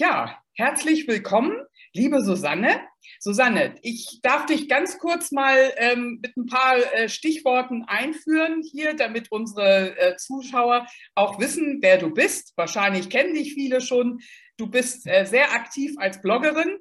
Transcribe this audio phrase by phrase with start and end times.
[0.00, 1.56] Ja, herzlich willkommen,
[1.92, 2.82] liebe Susanne.
[3.18, 8.94] Susanne, ich darf dich ganz kurz mal ähm, mit ein paar äh, Stichworten einführen hier,
[8.94, 10.86] damit unsere äh, Zuschauer
[11.16, 12.52] auch wissen, wer du bist.
[12.54, 14.20] Wahrscheinlich kennen dich viele schon.
[14.56, 16.76] Du bist äh, sehr aktiv als Bloggerin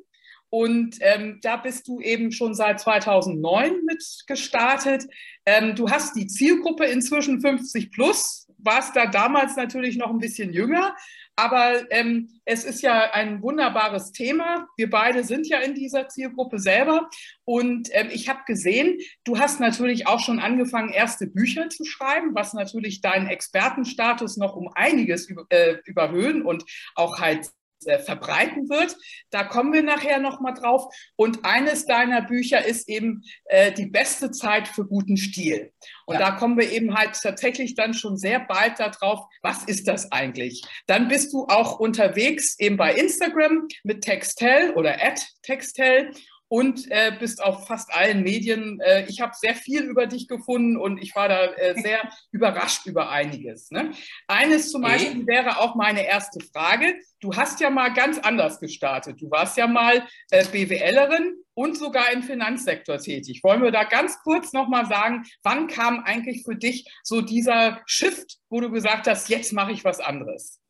[0.52, 5.08] und ähm, da bist du eben schon seit 2009 mit gestartet.
[5.44, 10.54] Ähm, du hast die Zielgruppe inzwischen 50 plus, warst da damals natürlich noch ein bisschen
[10.54, 10.96] jünger,
[11.38, 14.68] aber ähm, es ist ja ein wunderbares Thema.
[14.76, 17.10] Wir beide sind ja in dieser Zielgruppe selber.
[17.46, 22.34] Und ähm, ich habe gesehen, du hast natürlich auch schon angefangen, erste Bücher zu schreiben,
[22.34, 26.66] was natürlich deinen Expertenstatus noch um einiges über, äh, überhöhen und
[26.96, 27.48] auch halt
[27.82, 28.96] verbreiten wird.
[29.30, 30.94] Da kommen wir nachher nochmal drauf.
[31.16, 35.72] Und eines deiner Bücher ist eben äh, die beste Zeit für guten Stil.
[36.06, 36.20] Und ja.
[36.20, 40.64] da kommen wir eben halt tatsächlich dann schon sehr bald darauf, was ist das eigentlich?
[40.88, 46.12] Dann bist du auch unterwegs eben bei Instagram mit Textel oder at Textel
[46.50, 48.80] und äh, bist auf fast allen Medien.
[48.80, 52.86] Äh, ich habe sehr viel über dich gefunden und ich war da äh, sehr überrascht
[52.86, 53.72] über einiges.
[53.72, 53.92] Ne?
[54.28, 56.96] Eines zum Beispiel wäre auch meine erste Frage.
[57.20, 59.22] Du hast ja mal ganz anders gestartet.
[59.22, 63.44] Du warst ja mal äh, BWLerin und sogar im Finanzsektor tätig.
[63.44, 68.38] Wollen wir da ganz kurz nochmal sagen, wann kam eigentlich für dich so dieser Shift,
[68.50, 70.62] wo du gesagt hast, jetzt mache ich was anderes?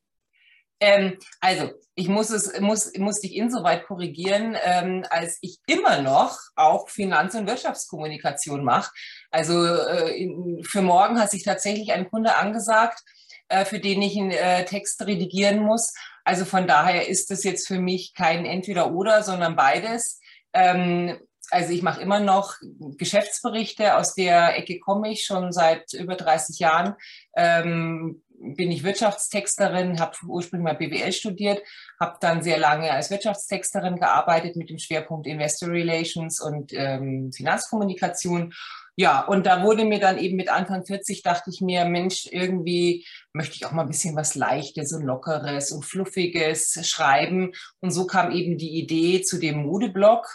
[0.80, 6.38] Ähm, also, ich muss es, muss, muss dich insoweit korrigieren, ähm, als ich immer noch
[6.56, 8.92] auch Finanz- und Wirtschaftskommunikation mache.
[9.32, 13.02] Also äh, in, für morgen hat sich tatsächlich ein Kunde angesagt,
[13.48, 15.94] äh, für den ich einen äh, Text redigieren muss.
[16.24, 20.20] Also von daher ist es jetzt für mich kein Entweder-Oder, sondern beides.
[20.54, 21.18] Ähm,
[21.50, 22.56] also ich mache immer noch
[22.98, 26.96] Geschäftsberichte, aus der Ecke komme ich schon seit über 30 Jahren.
[27.36, 31.62] Ähm, bin ich Wirtschaftstexterin, habe ursprünglich mal BWL studiert,
[32.00, 38.54] habe dann sehr lange als Wirtschaftstexterin gearbeitet mit dem Schwerpunkt Investor Relations und ähm, Finanzkommunikation.
[38.96, 43.06] Ja, und da wurde mir dann eben mit Anfang 40, dachte ich mir, Mensch, irgendwie
[43.32, 47.52] möchte ich auch mal ein bisschen was Leichtes und Lockeres und Fluffiges schreiben.
[47.80, 50.28] Und so kam eben die Idee zu dem Modeblog.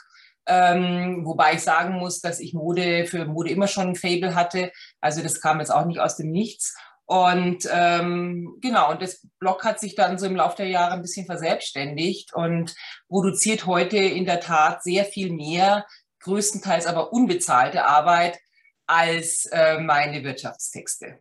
[0.46, 4.72] Ähm, wobei ich sagen muss, dass ich Mode für Mode immer schon ein Fable hatte.
[5.00, 6.76] Also das kam jetzt auch nicht aus dem Nichts.
[7.12, 11.02] Und ähm, genau, und das Blog hat sich dann so im Laufe der Jahre ein
[11.02, 12.74] bisschen verselbstständigt und
[13.06, 15.84] produziert heute in der Tat sehr viel mehr,
[16.20, 18.38] größtenteils aber unbezahlte Arbeit
[18.86, 21.18] als äh, meine Wirtschaftstexte.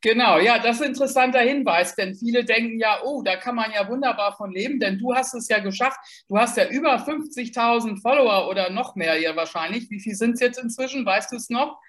[0.00, 3.72] Genau, ja, das ist ein interessanter Hinweis, denn viele denken ja, oh, da kann man
[3.72, 5.98] ja wunderbar von leben, denn du hast es ja geschafft.
[6.28, 9.90] Du hast ja über 50.000 Follower oder noch mehr hier wahrscheinlich.
[9.90, 11.04] Wie viel sind es jetzt inzwischen?
[11.04, 11.80] Weißt du es noch?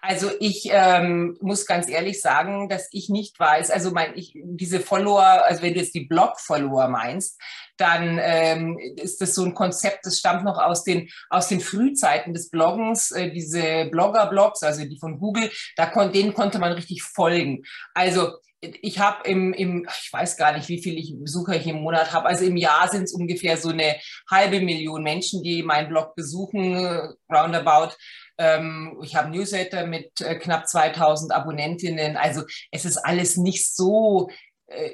[0.00, 4.80] Also ich ähm, muss ganz ehrlich sagen, dass ich nicht weiß, also mein, ich, diese
[4.80, 7.40] Follower, also wenn du jetzt die Blog-Follower meinst,
[7.76, 12.34] dann ähm, ist das so ein Konzept, das stammt noch aus den, aus den Frühzeiten
[12.34, 17.02] des Bloggens, äh, diese Blogger-Blogs, also die von Google, da kon denen konnte man richtig
[17.04, 17.62] folgen.
[17.94, 21.82] Also ich habe im, im, ich weiß gar nicht, wie viele ich Besucher ich im
[21.82, 22.26] Monat habe.
[22.26, 23.96] Also im Jahr sind es ungefähr so eine
[24.30, 27.94] halbe Million Menschen, die meinen Blog besuchen, äh, roundabout.
[28.38, 32.16] Ähm, ich habe Newsletter mit äh, knapp 2000 Abonnentinnen.
[32.16, 34.30] Also es ist alles nicht so
[34.66, 34.92] äh,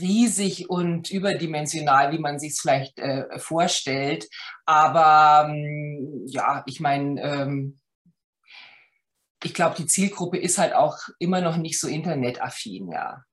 [0.00, 4.28] riesig und überdimensional, wie man sich es vielleicht äh, vorstellt.
[4.66, 7.80] Aber ähm, ja, ich meine, ähm,
[9.42, 13.24] ich glaube, die Zielgruppe ist halt auch immer noch nicht so internetaffin, ja.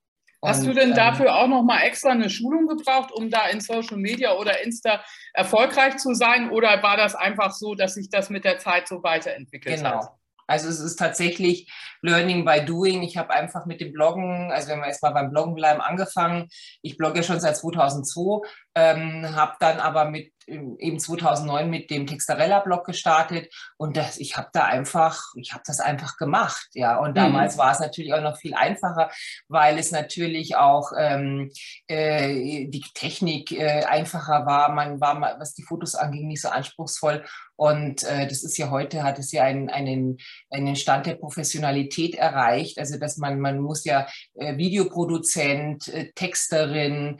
[0.43, 3.61] Hast du denn ähm, dafür auch noch mal extra eine Schulung gebraucht, um da in
[3.61, 5.03] Social Media oder Insta
[5.33, 6.49] erfolgreich zu sein?
[6.49, 9.89] Oder war das einfach so, dass sich das mit der Zeit so weiterentwickelt genau.
[9.89, 9.99] hat?
[10.01, 10.17] Genau.
[10.47, 11.71] Also es ist tatsächlich
[12.01, 13.03] Learning by Doing.
[13.03, 16.49] Ich habe einfach mit dem Bloggen, also wenn wir erstmal beim Bloggen bleiben, angefangen.
[16.81, 18.45] Ich blogge schon seit 2002,
[18.75, 24.49] ähm, habe dann aber mit eben 2009 mit dem Textarella-Blog gestartet und das, ich habe
[24.53, 26.97] da einfach, ich habe das einfach gemacht, ja.
[26.97, 27.59] Und damals mhm.
[27.59, 29.09] war es natürlich auch noch viel einfacher,
[29.47, 31.51] weil es natürlich auch ähm,
[31.87, 34.71] äh, die Technik äh, einfacher war.
[34.73, 37.23] Man war, was die Fotos anging, nicht so anspruchsvoll.
[37.61, 40.17] Und äh, das ist ja heute, hat es ja einen, einen,
[40.49, 42.79] einen Stand der Professionalität erreicht.
[42.79, 47.19] Also dass man, man muss ja äh, Videoproduzent, äh, Texterin,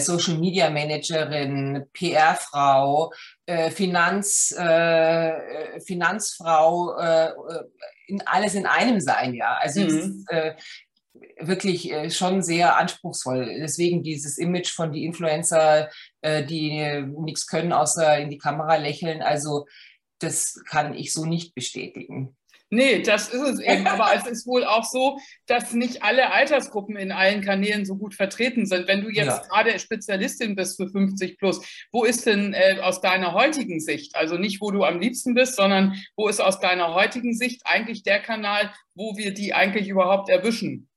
[0.00, 3.12] Social Media Managerin, PR-Frau,
[3.46, 7.32] äh, Finanz, äh, Finanzfrau, äh,
[8.06, 9.56] in, alles in einem sein, ja.
[9.60, 9.86] Also mhm.
[9.86, 10.54] ist, äh,
[11.38, 13.58] wirklich äh, schon sehr anspruchsvoll.
[13.60, 15.88] Deswegen dieses Image von die Influencer,
[16.22, 19.22] die nichts können, außer in die Kamera lächeln.
[19.22, 19.66] Also
[20.18, 22.36] das kann ich so nicht bestätigen.
[22.72, 23.86] Nee, das ist es eben.
[23.88, 28.14] Aber es ist wohl auch so, dass nicht alle Altersgruppen in allen Kanälen so gut
[28.14, 28.86] vertreten sind.
[28.86, 29.42] Wenn du jetzt ja.
[29.48, 34.36] gerade Spezialistin bist für 50 plus, wo ist denn äh, aus deiner heutigen Sicht, also
[34.36, 38.20] nicht wo du am liebsten bist, sondern wo ist aus deiner heutigen Sicht eigentlich der
[38.20, 40.89] Kanal, wo wir die eigentlich überhaupt erwischen?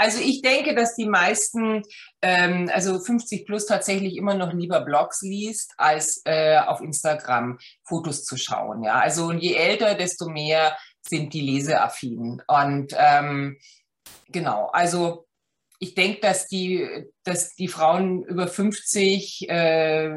[0.00, 1.82] Also ich denke, dass die meisten,
[2.22, 8.24] ähm, also 50 plus tatsächlich immer noch lieber Blogs liest, als äh, auf Instagram Fotos
[8.24, 8.82] zu schauen.
[8.82, 12.42] Ja, also je älter, desto mehr sind die leseaffin.
[12.46, 13.58] Und ähm,
[14.28, 15.26] genau, also
[15.78, 20.12] ich denke, dass die, dass die Frauen über 50 äh,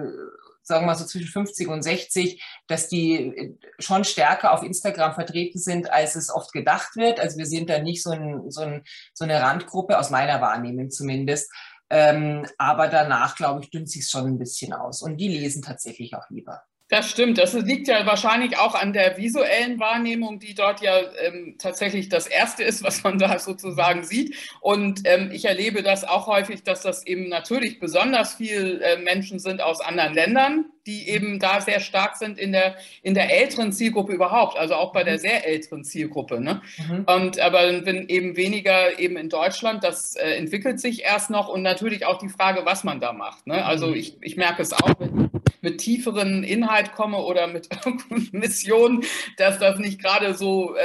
[0.64, 5.14] sagen wir mal so zwischen 50 und 60, dass die äh, schon stärker auf Instagram
[5.14, 7.20] vertreten sind, als es oft gedacht wird.
[7.20, 8.84] Also wir sind da nicht so, ein, so, ein,
[9.14, 11.52] so eine Randgruppe, aus meiner Wahrnehmung zumindest.
[11.90, 15.02] Ähm, aber danach, glaube ich, dünnt sich schon ein bisschen aus.
[15.02, 16.64] Und die lesen tatsächlich auch lieber.
[16.90, 17.38] Das stimmt.
[17.38, 22.28] Das liegt ja wahrscheinlich auch an der visuellen Wahrnehmung, die dort ja ähm, tatsächlich das
[22.28, 24.36] Erste ist, was man da sozusagen sieht.
[24.60, 29.40] Und ähm, ich erlebe das auch häufig, dass das eben natürlich besonders viel äh, Menschen
[29.40, 33.72] sind aus anderen Ländern, die eben da sehr stark sind in der, in der älteren
[33.72, 35.20] Zielgruppe überhaupt, also auch bei der mhm.
[35.20, 36.42] sehr älteren Zielgruppe.
[36.42, 36.62] Ne?
[36.78, 37.06] Mhm.
[37.06, 41.62] Und aber wenn eben weniger eben in Deutschland, das äh, entwickelt sich erst noch und
[41.62, 43.48] natürlich auch die Frage, was man da macht.
[43.48, 43.66] Ne?
[43.66, 43.96] Also mhm.
[43.96, 47.70] ich, ich merke es auch, wenn mit tieferen Inhalt komme oder mit
[48.32, 49.04] Missionen,
[49.38, 50.80] dass das nicht gerade so äh,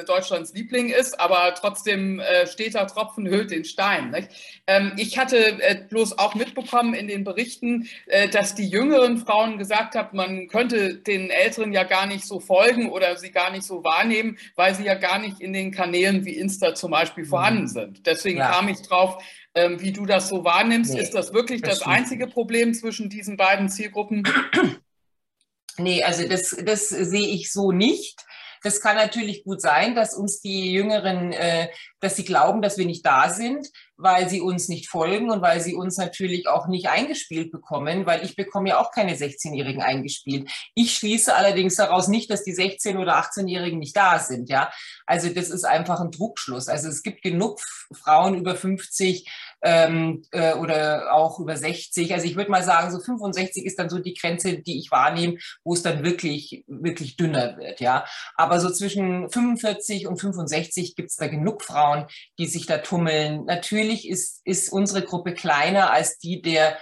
[0.00, 4.14] äh, Deutschlands Liebling ist, aber trotzdem äh, steter Tropfen hüllt den Stein.
[4.66, 9.58] Ähm, ich hatte äh, bloß auch mitbekommen in den Berichten, äh, dass die jüngeren Frauen
[9.58, 13.64] gesagt haben, man könnte den Älteren ja gar nicht so folgen oder sie gar nicht
[13.64, 17.62] so wahrnehmen, weil sie ja gar nicht in den Kanälen wie Insta zum Beispiel vorhanden
[17.62, 17.68] mhm.
[17.68, 18.06] sind.
[18.06, 18.50] Deswegen ja.
[18.50, 19.22] kam ich drauf,
[19.54, 20.94] ähm, wie du das so wahrnimmst.
[20.94, 24.24] Nee, ist das wirklich das, das einzige Problem zwischen diesen beiden Zielgruppen?
[25.78, 28.26] Nee, also das, das sehe ich so nicht.
[28.62, 31.68] Das kann natürlich gut sein, dass uns die Jüngeren, äh,
[32.00, 33.68] dass sie glauben, dass wir nicht da sind,
[34.02, 38.24] weil sie uns nicht folgen und weil sie uns natürlich auch nicht eingespielt bekommen, weil
[38.24, 40.50] ich bekomme ja auch keine 16-Jährigen eingespielt.
[40.74, 44.72] Ich schließe allerdings daraus nicht, dass die 16- oder 18-Jährigen nicht da sind, ja.
[45.06, 46.68] Also das ist einfach ein Druckschluss.
[46.68, 47.60] Also es gibt genug
[47.92, 49.28] Frauen über 50,
[49.62, 52.12] ähm, äh, oder auch über 60.
[52.12, 55.38] Also ich würde mal sagen, so 65 ist dann so die Grenze, die ich wahrnehme,
[55.64, 57.80] wo es dann wirklich, wirklich dünner wird.
[57.80, 58.04] Ja,
[58.34, 62.06] aber so zwischen 45 und 65 gibt es da genug Frauen,
[62.38, 63.44] die sich da tummeln.
[63.44, 66.76] Natürlich ist, ist unsere Gruppe kleiner als die der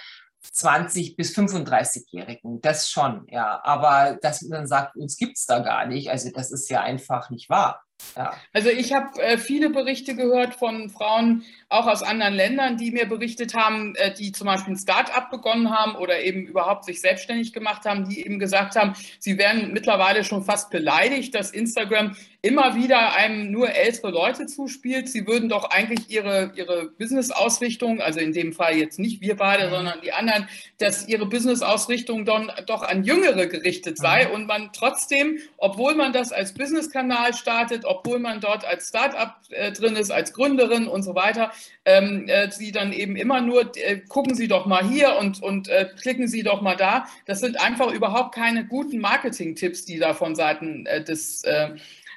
[0.53, 3.61] 20 bis 35-Jährigen, das schon, ja.
[3.62, 7.31] Aber dass man sagt, uns gibt es da gar nicht, also das ist ja einfach
[7.31, 7.83] nicht wahr.
[8.17, 8.33] Ja.
[8.53, 13.06] Also ich habe äh, viele Berichte gehört von Frauen, auch aus anderen Ländern, die mir
[13.06, 17.52] berichtet haben, äh, die zum Beispiel ein Start-up begonnen haben oder eben überhaupt sich selbstständig
[17.52, 22.75] gemacht haben, die eben gesagt haben, sie wären mittlerweile schon fast beleidigt, dass Instagram immer
[22.75, 25.08] wieder einem nur ältere Leute zuspielt.
[25.08, 29.66] Sie würden doch eigentlich ihre, ihre Business-Ausrichtung, also in dem Fall jetzt nicht wir beide,
[29.66, 29.70] mhm.
[29.70, 34.32] sondern die anderen, dass ihre Business-Ausrichtung doch an Jüngere gerichtet sei mhm.
[34.32, 39.73] und man trotzdem, obwohl man das als Business-Kanal startet, obwohl man dort als Start-up äh,
[39.73, 41.52] drin ist, als Gründerin und so weiter,
[41.85, 45.69] ähm, äh, sie dann eben immer nur, äh, gucken Sie doch mal hier und, und
[45.69, 47.07] äh, klicken Sie doch mal da.
[47.26, 51.71] Das sind einfach überhaupt keine guten Marketing-Tipps, die da von Seiten äh, des äh,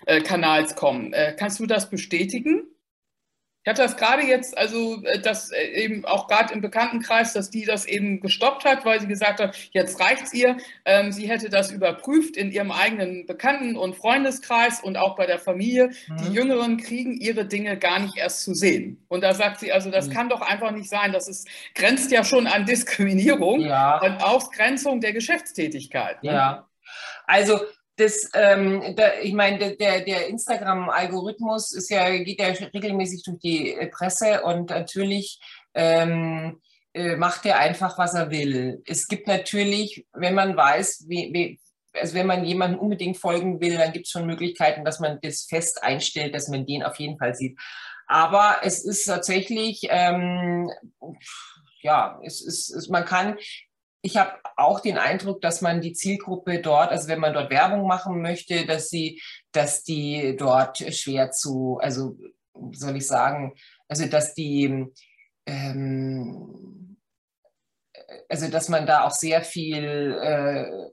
[0.06, 1.16] äh, Kanals kommen.
[1.38, 2.73] kannst du das bestätigen?
[3.64, 7.50] Ich hatte das gerade jetzt, also äh, das äh, eben auch gerade im Bekanntenkreis, dass
[7.50, 10.58] die das eben gestoppt hat, weil sie gesagt hat, jetzt reicht's ihr.
[10.84, 15.40] Ähm, sie hätte das überprüft in ihrem eigenen Bekannten- und Freundeskreis und auch bei der
[15.40, 15.92] Familie.
[16.08, 16.18] Mhm.
[16.18, 19.02] Die Jüngeren kriegen ihre Dinge gar nicht erst zu sehen.
[19.08, 20.14] Und da sagt sie, also das mhm.
[20.14, 21.14] kann doch einfach nicht sein.
[21.14, 24.00] Das ist, grenzt ja schon an Diskriminierung ja.
[24.02, 26.22] und Ausgrenzung der Geschäftstätigkeit.
[26.22, 26.34] Ne?
[26.34, 26.68] Ja.
[27.26, 27.62] Also
[27.96, 33.74] das, ähm, da, ich meine, der, der Instagram-Algorithmus ist ja, geht ja regelmäßig durch die
[33.74, 35.40] äh, Presse und natürlich
[35.74, 36.60] ähm,
[36.94, 38.82] äh, macht er einfach, was er will.
[38.86, 41.60] Es gibt natürlich, wenn man weiß, wie, wie
[41.94, 45.44] also wenn man jemandem unbedingt folgen will, dann gibt es schon Möglichkeiten, dass man das
[45.44, 47.60] fest einstellt, dass man den auf jeden Fall sieht.
[48.08, 50.70] Aber es ist tatsächlich, ähm,
[51.82, 53.38] ja, es ist, es, man kann
[54.06, 57.88] ich habe auch den Eindruck, dass man die Zielgruppe dort, also wenn man dort Werbung
[57.88, 59.22] machen möchte, dass sie,
[59.54, 62.18] dass die dort schwer zu, also
[62.74, 63.56] soll ich sagen,
[63.88, 64.86] also dass die,
[65.46, 66.98] ähm,
[68.28, 70.92] also dass man da auch sehr viel äh,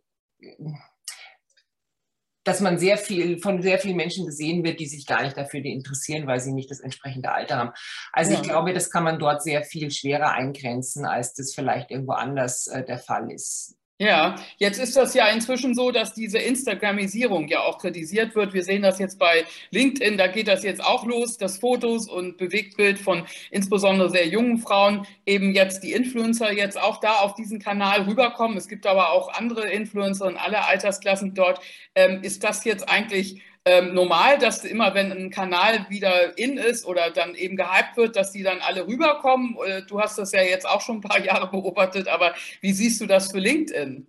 [2.50, 5.64] dass man sehr viel von sehr vielen Menschen gesehen wird, die sich gar nicht dafür
[5.64, 7.70] interessieren, weil sie nicht das entsprechende Alter haben.
[8.12, 8.38] Also ja.
[8.38, 12.66] ich glaube, das kann man dort sehr viel schwerer eingrenzen, als das vielleicht irgendwo anders
[12.66, 13.76] äh, der Fall ist.
[14.02, 18.54] Ja, jetzt ist das ja inzwischen so, dass diese Instagramisierung ja auch kritisiert wird.
[18.54, 22.38] Wir sehen das jetzt bei LinkedIn, da geht das jetzt auch los, dass Fotos und
[22.38, 27.58] Bewegtbild von insbesondere sehr jungen Frauen eben jetzt die Influencer jetzt auch da auf diesen
[27.58, 28.56] Kanal rüberkommen.
[28.56, 31.60] Es gibt aber auch andere Influencer in aller Altersklassen dort.
[31.94, 36.86] Ähm, ist das jetzt eigentlich ähm, normal, dass immer, wenn ein Kanal wieder in ist
[36.86, 39.56] oder dann eben gehypt wird, dass die dann alle rüberkommen.
[39.66, 43.00] Äh, du hast das ja jetzt auch schon ein paar Jahre beobachtet, aber wie siehst
[43.00, 44.06] du das für LinkedIn?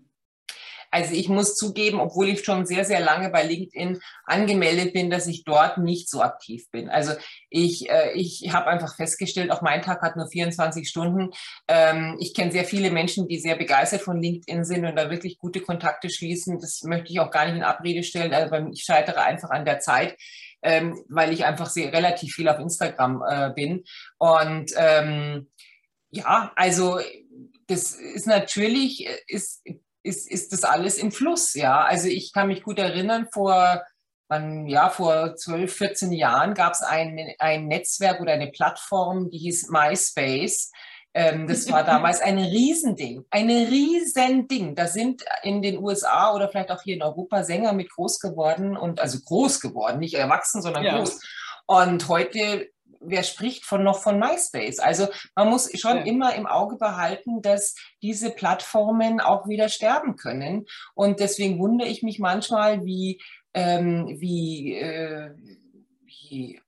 [0.91, 5.25] Also ich muss zugeben, obwohl ich schon sehr, sehr lange bei LinkedIn angemeldet bin, dass
[5.25, 6.89] ich dort nicht so aktiv bin.
[6.89, 7.13] Also
[7.50, 11.29] ich, äh, ich habe einfach festgestellt, auch mein Tag hat nur 24 Stunden.
[11.69, 15.39] Ähm, ich kenne sehr viele Menschen, die sehr begeistert von LinkedIn sind und da wirklich
[15.39, 16.60] gute Kontakte schließen.
[16.60, 18.33] Das möchte ich auch gar nicht in Abrede stellen.
[18.33, 20.17] Also ich scheitere einfach an der Zeit.
[20.63, 23.83] Ähm, weil ich einfach sehr relativ viel auf Instagram äh, bin.
[24.19, 25.50] Und ähm,
[26.12, 27.00] ja, also
[27.65, 29.63] das ist natürlich, ist,
[30.03, 31.53] ist, ist das alles im Fluss.
[31.53, 33.84] Ja, also ich kann mich gut erinnern, vor,
[34.29, 39.38] man, ja, vor 12, 14 Jahren gab es ein, ein Netzwerk oder eine Plattform, die
[39.38, 40.72] hieß MySpace.
[41.13, 44.75] Ähm, das war damals ein Riesending, ein Riesending.
[44.75, 48.77] Da sind in den USA oder vielleicht auch hier in Europa Sänger mit groß geworden
[48.77, 50.98] und also groß geworden, nicht erwachsen, sondern ja.
[50.98, 51.20] groß.
[51.67, 52.70] Und heute
[53.01, 54.79] wer spricht von noch von MySpace?
[54.79, 56.03] Also man muss schon ja.
[56.03, 60.65] immer im Auge behalten, dass diese Plattformen auch wieder sterben können.
[60.93, 63.22] Und deswegen wundere ich mich manchmal, wie,
[63.53, 65.31] ähm, wie, äh,
[66.03, 66.62] wie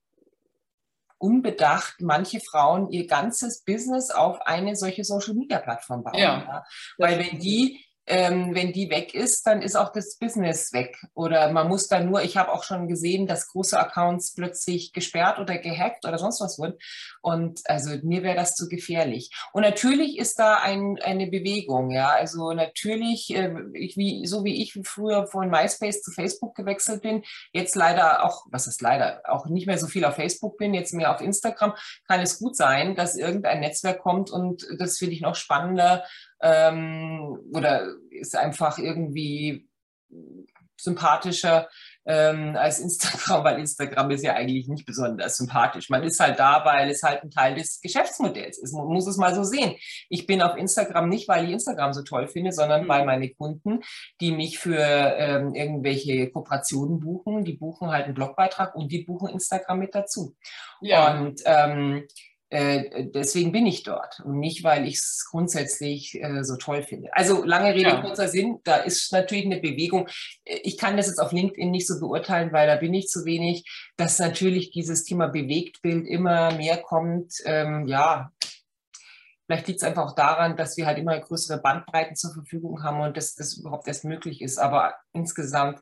[1.17, 6.17] unbedacht manche Frauen ihr ganzes Business auf eine solche Social-Media-Plattform bauen.
[6.17, 6.39] Ja.
[6.39, 6.65] ja.
[6.97, 10.97] Weil wenn die ähm, wenn die weg ist, dann ist auch das Business weg.
[11.13, 15.39] Oder man muss dann nur, ich habe auch schon gesehen, dass große Accounts plötzlich gesperrt
[15.39, 16.77] oder gehackt oder sonst was wurden.
[17.21, 19.31] Und also mir wäre das zu gefährlich.
[19.53, 22.09] Und natürlich ist da ein, eine Bewegung, ja.
[22.09, 27.23] Also natürlich, äh, ich, wie, so wie ich früher von MySpace zu Facebook gewechselt bin,
[27.53, 30.93] jetzt leider auch, was ist leider, auch nicht mehr so viel auf Facebook bin, jetzt
[30.93, 31.73] mehr auf Instagram,
[32.07, 36.03] kann es gut sein, dass irgendein Netzwerk kommt und das finde ich noch spannender
[36.43, 39.67] ähm, oder ist einfach irgendwie
[40.83, 41.69] sympathischer
[42.05, 45.89] ähm, als Instagram, weil Instagram ist ja eigentlich nicht besonders sympathisch.
[45.89, 48.73] Man ist halt da, weil es halt ein Teil des Geschäftsmodells ist.
[48.73, 49.75] Man muss es mal so sehen.
[50.09, 52.89] Ich bin auf Instagram nicht, weil ich Instagram so toll finde, sondern mhm.
[52.89, 53.79] weil meine Kunden,
[54.19, 59.29] die mich für ähm, irgendwelche Kooperationen buchen, die buchen halt einen Blogbeitrag und die buchen
[59.29, 60.35] Instagram mit dazu.
[60.81, 61.17] Ja.
[61.17, 62.05] Und ähm,
[62.53, 67.09] äh, deswegen bin ich dort und nicht, weil ich es grundsätzlich äh, so toll finde.
[67.13, 68.01] Also lange Rede, ja.
[68.01, 70.07] kurzer Sinn, da ist natürlich eine Bewegung.
[70.45, 73.25] Äh, ich kann das jetzt auf LinkedIn nicht so beurteilen, weil da bin ich zu
[73.25, 73.65] wenig,
[73.97, 77.33] dass natürlich dieses Thema Bewegtbild immer mehr kommt.
[77.45, 78.31] Ähm, ja,
[79.45, 83.01] Vielleicht liegt es einfach auch daran, dass wir halt immer größere Bandbreiten zur Verfügung haben
[83.01, 84.57] und dass das überhaupt erst möglich ist.
[84.57, 85.81] Aber insgesamt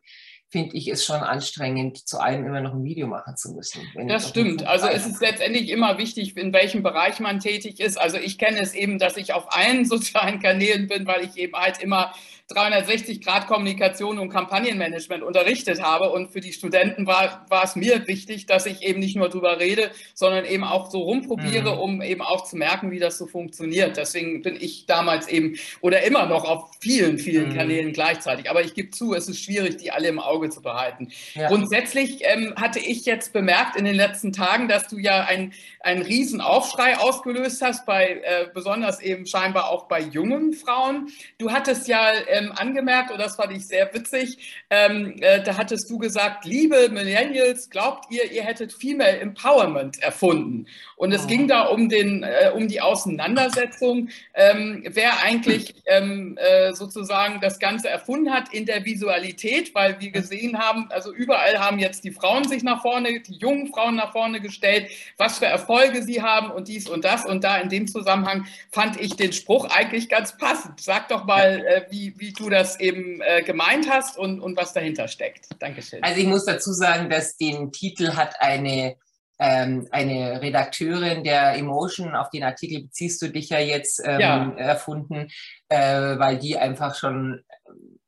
[0.52, 3.82] finde ich es schon anstrengend, zu allem immer noch ein Video machen zu müssen.
[4.08, 4.68] das stimmt.
[4.68, 8.00] Also es ist letztendlich immer wichtig, in welchem Bereich man tätig ist.
[8.00, 11.54] Also ich kenne es eben, dass ich auf allen sozialen Kanälen bin, weil ich eben
[11.54, 12.14] halt immer
[12.50, 16.10] 360-Grad-Kommunikation und Kampagnenmanagement unterrichtet habe.
[16.10, 19.60] Und für die Studenten war, war es mir wichtig, dass ich eben nicht nur drüber
[19.60, 21.80] rede, sondern eben auch so rumprobiere, mhm.
[21.80, 23.98] um eben auch zu merken, wie das so funktioniert.
[23.98, 27.56] Deswegen bin ich damals eben oder immer noch auf vielen, vielen mhm.
[27.56, 28.50] Kanälen gleichzeitig.
[28.50, 31.10] Aber ich gebe zu, es ist schwierig, die alle im Auge zu behalten.
[31.34, 31.48] Ja.
[31.48, 36.02] Grundsätzlich ähm, hatte ich jetzt bemerkt in den letzten Tagen, dass du ja einen, einen
[36.02, 41.10] riesen Aufschrei ausgelöst hast, bei äh, besonders eben scheinbar auch bei jungen Frauen.
[41.38, 45.58] Du hattest ja äh, ähm, angemerkt, und das fand ich sehr witzig, ähm, äh, da
[45.58, 50.66] hattest du gesagt, liebe Millennials, glaubt ihr, ihr hättet Female Empowerment erfunden?
[50.96, 51.28] Und es oh.
[51.28, 57.60] ging da um, den, äh, um die Auseinandersetzung, ähm, wer eigentlich ähm, äh, sozusagen das
[57.60, 62.12] Ganze erfunden hat in der Visualität, weil wir gesehen haben, also überall haben jetzt die
[62.12, 66.52] Frauen sich nach vorne, die jungen Frauen nach vorne gestellt, was für Erfolge sie haben
[66.52, 67.26] und dies und das.
[67.26, 70.82] Und da in dem Zusammenhang fand ich den Spruch eigentlich ganz passend.
[70.82, 74.74] Sag doch mal, äh, wie, wie du das eben äh, gemeint hast und, und was
[74.74, 75.48] dahinter steckt.
[75.60, 76.04] Dankeschön.
[76.04, 78.96] Also ich muss dazu sagen, dass den Titel hat eine,
[79.40, 84.52] ähm, eine Redakteurin der Emotion, auf den Artikel beziehst du dich ja jetzt, ähm, ja.
[84.56, 85.30] erfunden,
[85.70, 87.44] äh, weil die einfach schon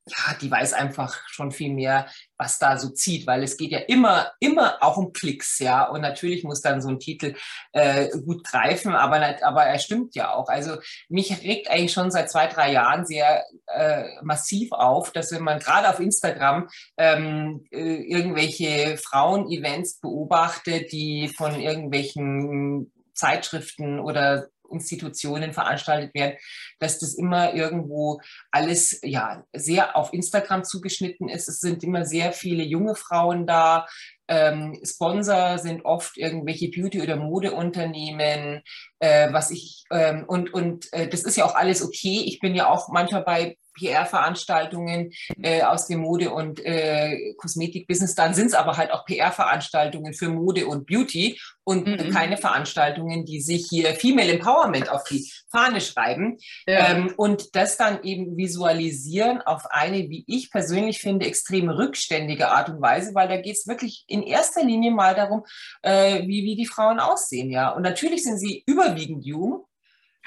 [0.08, 2.08] ja, die weiß einfach schon viel mehr,
[2.38, 5.88] was da so zieht, weil es geht ja immer, immer auch um Klicks, ja.
[5.88, 7.36] Und natürlich muss dann so ein Titel
[7.72, 10.50] äh, gut greifen, aber, aber er stimmt ja auch.
[10.50, 15.44] Also mich regt eigentlich schon seit zwei, drei Jahren sehr äh, massiv auf, dass wenn
[15.44, 16.68] man gerade auf Instagram
[16.98, 26.38] ähm, äh, irgendwelche Frauen-Events beobachtet, die von irgendwelchen Zeitschriften oder Institutionen veranstaltet werden,
[26.80, 28.20] dass das immer irgendwo
[28.52, 31.48] alles ja sehr auf Instagram zugeschnitten ist.
[31.48, 33.88] Es sind immer sehr viele junge Frauen da,
[34.28, 38.62] ähm, Sponsor sind oft irgendwelche Beauty- oder Modeunternehmen,
[39.00, 42.24] äh, was ich, ähm, und, und äh, das ist ja auch alles okay.
[42.26, 45.12] Ich bin ja auch manchmal bei PR-Veranstaltungen
[45.42, 48.16] äh, aus dem Mode- und äh, Kosmetik-Business.
[48.16, 52.12] Dann sind es aber halt auch PR-Veranstaltungen für Mode und Beauty und mhm.
[52.12, 56.38] keine Veranstaltungen, die sich hier Female Empowerment auf die Fahne schreiben.
[56.66, 56.90] Ja.
[56.90, 62.70] Ähm, und das dann eben visualisieren auf eine, wie ich persönlich finde, extrem rückständige Art
[62.70, 65.44] und Weise, weil da geht es wirklich in erster Linie mal darum,
[65.84, 67.52] äh, wie, wie die Frauen aussehen.
[67.52, 67.70] Ja?
[67.70, 69.66] Und natürlich sind sie überwiegend jung.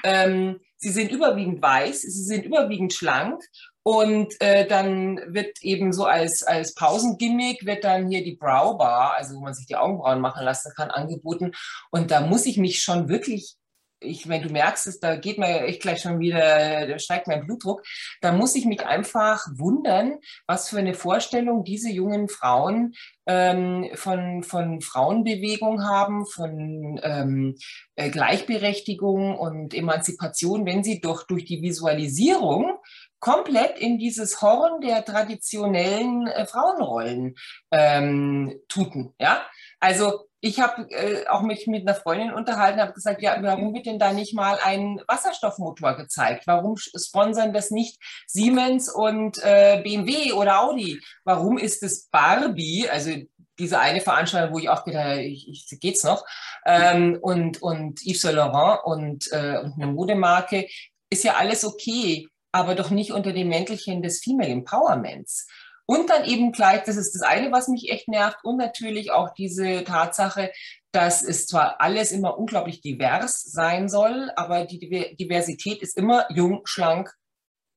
[0.03, 3.41] Ähm, sie sind überwiegend weiß, sie sind überwiegend schlank
[3.81, 9.35] und äh, dann wird eben so als, als Pausengimmick wird dann hier die Browbar, also
[9.35, 11.53] wo man sich die Augenbrauen machen lassen kann, angeboten.
[11.89, 13.55] Und da muss ich mich schon wirklich
[13.99, 17.45] ich meine, du merkst es, da geht mir echt gleich schon wieder, da steigt mein
[17.45, 17.83] Blutdruck.
[18.21, 22.93] Da muss ich mich einfach wundern, was für eine Vorstellung diese jungen Frauen
[23.25, 27.55] ähm, von, von Frauenbewegung haben, von ähm,
[27.95, 32.77] äh, Gleichberechtigung und Emanzipation, wenn sie doch durch die Visualisierung
[33.19, 37.35] komplett in dieses Horn der traditionellen äh, Frauenrollen
[37.71, 39.13] ähm, tuten.
[39.19, 39.45] Ja?
[39.79, 43.85] Also ich habe äh, auch mich mit einer Freundin unterhalten, habe gesagt, ja, warum wird
[43.85, 46.45] denn da nicht mal ein Wasserstoffmotor gezeigt?
[46.45, 51.01] Warum sponsern das nicht Siemens und äh, BMW oder Audi?
[51.23, 53.11] Warum ist es Barbie, also
[53.59, 56.23] diese eine Veranstaltung, wo ich auch gedacht habe, ich, ich, geht's noch,
[56.65, 60.67] ähm, und, und Yves Saint Laurent und, äh, und eine Modemarke,
[61.09, 65.47] ist ja alles okay, aber doch nicht unter dem Mäntelchen des Female Empowerments.
[65.89, 69.33] Und dann eben gleich, das ist das eine, was mich echt nervt, und natürlich auch
[69.33, 70.51] diese Tatsache,
[70.91, 76.61] dass es zwar alles immer unglaublich divers sein soll, aber die Diversität ist immer jung,
[76.65, 77.13] schlank,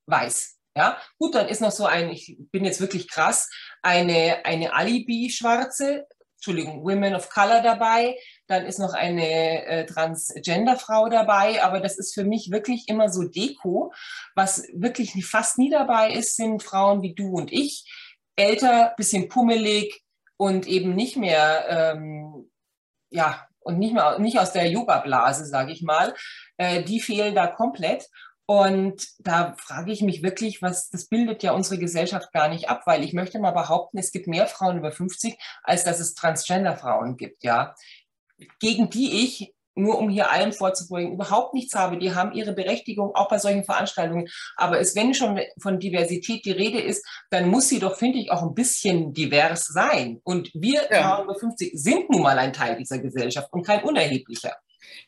[0.06, 0.56] weiß.
[0.76, 3.48] Ja, gut, dann ist noch so ein, ich bin jetzt wirklich krass,
[3.82, 6.06] eine, eine Alibi-Schwarze,
[6.36, 8.16] Entschuldigung, Women of Color dabei,
[8.50, 13.22] dann ist noch eine äh, Transgender-Frau dabei, aber das ist für mich wirklich immer so
[13.22, 13.92] Deko.
[14.34, 17.88] Was wirklich fast nie dabei ist, sind Frauen wie du und ich,
[18.34, 20.02] älter, bisschen pummelig
[20.36, 22.50] und eben nicht mehr, ähm,
[23.10, 26.14] ja, und nicht mehr nicht aus der Yoga-Blase, sage ich mal.
[26.56, 28.08] Äh, die fehlen da komplett.
[28.46, 32.82] Und da frage ich mich wirklich, was, das bildet ja unsere Gesellschaft gar nicht ab,
[32.84, 37.16] weil ich möchte mal behaupten, es gibt mehr Frauen über 50, als dass es Transgender-Frauen
[37.16, 37.76] gibt, ja
[38.58, 41.98] gegen die ich nur um hier allen vorzubeugen, überhaupt nichts habe.
[41.98, 44.28] Die haben ihre Berechtigung auch bei solchen Veranstaltungen.
[44.56, 48.30] Aber es, wenn schon von Diversität die Rede ist, dann muss sie doch, finde ich,
[48.30, 50.20] auch ein bisschen divers sein.
[50.24, 51.02] Und wir ja.
[51.02, 54.54] Frauen über 50 sind nun mal ein Teil dieser Gesellschaft und kein unerheblicher.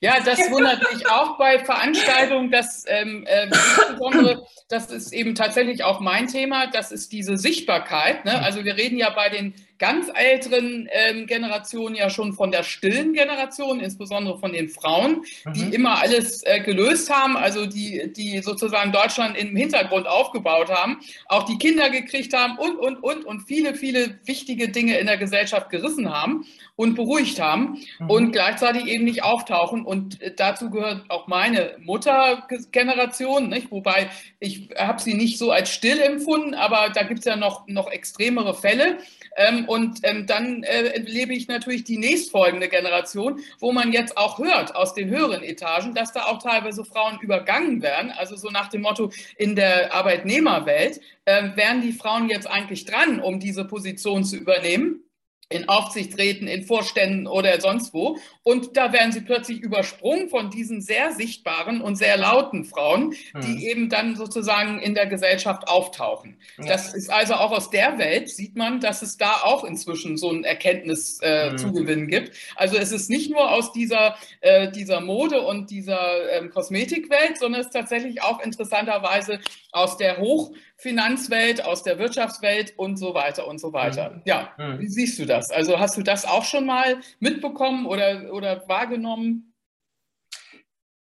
[0.01, 5.85] Ja, das wundert mich auch bei Veranstaltungen, dass ähm, äh, insbesondere, das ist eben tatsächlich
[5.85, 8.25] auch mein Thema, das ist diese Sichtbarkeit.
[8.25, 8.43] Ne?
[8.43, 13.15] Also wir reden ja bei den ganz älteren ähm, Generationen ja schon von der stillen
[13.15, 15.25] Generation, insbesondere von den Frauen,
[15.57, 15.73] die mhm.
[15.73, 21.43] immer alles äh, gelöst haben, also die, die sozusagen Deutschland im Hintergrund aufgebaut haben, auch
[21.43, 25.69] die Kinder gekriegt haben und, und, und und viele, viele wichtige Dinge in der Gesellschaft
[25.69, 28.09] gerissen haben und beruhigt haben mhm.
[28.09, 29.85] und gleichzeitig eben nicht auftauchen.
[29.85, 33.73] Und äh, dazu gehört auch meine Muttergeneration, nicht?
[33.73, 37.67] wobei ich habe sie nicht so als still empfunden, aber da gibt es ja noch,
[37.67, 38.99] noch extremere Fälle.
[39.37, 44.39] Ähm, und ähm, dann äh, erlebe ich natürlich die nächstfolgende Generation, wo man jetzt auch
[44.39, 48.11] hört aus den höheren Etagen, dass da auch teilweise Frauen übergangen werden.
[48.11, 53.21] Also so nach dem Motto, in der Arbeitnehmerwelt äh, wären die Frauen jetzt eigentlich dran,
[53.21, 55.05] um diese Position zu übernehmen
[55.53, 58.19] in Aufsichtsräten, in Vorständen oder sonst wo.
[58.45, 63.55] Und da werden sie plötzlich übersprungen von diesen sehr sichtbaren und sehr lauten Frauen, die
[63.55, 63.59] hm.
[63.59, 66.37] eben dann sozusagen in der Gesellschaft auftauchen.
[66.59, 66.67] Ja.
[66.67, 70.31] Das ist also auch aus der Welt, sieht man, dass es da auch inzwischen so
[70.31, 72.09] ein Erkenntniszugewinn äh, hm.
[72.09, 72.37] gibt.
[72.57, 77.61] Also es ist nicht nur aus dieser, äh, dieser Mode und dieser ähm, Kosmetikwelt, sondern
[77.61, 79.39] es ist tatsächlich auch interessanterweise
[79.73, 84.11] aus der Hochfinanzwelt, aus der Wirtschaftswelt und so weiter und so weiter.
[84.11, 84.23] Mhm.
[84.25, 84.81] Ja, mhm.
[84.81, 85.51] wie siehst du das?
[85.51, 89.55] Also hast du das auch schon mal mitbekommen oder, oder wahrgenommen?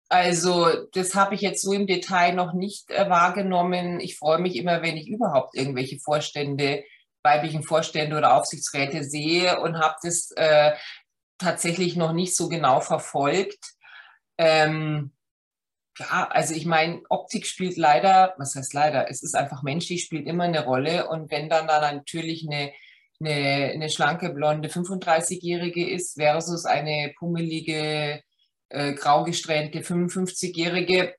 [0.10, 3.99] Also das habe ich jetzt so im Detail noch nicht äh, wahrgenommen.
[3.99, 6.86] Ich freue mich immer, wenn ich überhaupt irgendwelche Vorstände,
[7.23, 10.73] weiblichen Vorstände oder Aufsichtsräte sehe und habe das äh,
[11.38, 13.73] tatsächlich noch nicht so genau verfolgt.
[14.38, 15.12] Ähm,
[15.99, 20.27] ja, also ich meine, Optik spielt leider, was heißt leider, es ist einfach menschlich, spielt
[20.27, 21.10] immer eine Rolle.
[21.10, 22.71] Und wenn dann da natürlich eine,
[23.19, 28.21] eine, eine schlanke, blonde 35-Jährige ist versus eine pummelige
[28.69, 31.15] äh, graugesträhnte 55-Jährige.